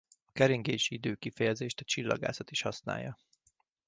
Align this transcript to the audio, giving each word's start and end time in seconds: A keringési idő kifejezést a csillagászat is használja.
A 0.25 0.31
keringési 0.31 0.95
idő 0.95 1.15
kifejezést 1.15 1.79
a 1.79 1.83
csillagászat 1.83 2.51
is 2.51 2.61
használja. 2.61 3.17